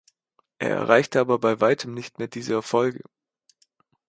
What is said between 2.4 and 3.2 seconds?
Erfolge.